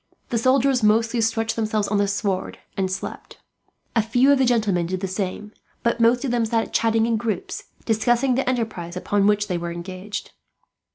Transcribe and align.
The 0.29 0.39
soldiers 0.39 0.81
mostly 0.81 1.21
stretched 1.21 1.55
themselves 1.55 1.87
on 1.87 1.99
the 1.99 2.07
sward 2.07 2.57
and 2.75 2.89
slept. 2.91 3.37
A 3.95 4.01
few 4.01 4.31
of 4.31 4.39
the 4.39 4.45
gentlemen 4.45 4.87
did 4.87 4.99
the 4.99 5.07
same, 5.07 5.51
but 5.83 5.99
most 5.99 6.25
of 6.25 6.31
them 6.31 6.43
sat 6.47 6.73
chatting 6.73 7.05
in 7.05 7.17
groups, 7.17 7.65
discussing 7.85 8.33
the 8.33 8.49
enterprise 8.49 8.97
upon 8.97 9.27
which 9.27 9.47
they 9.47 9.59
were 9.59 9.71
engaged. 9.71 10.31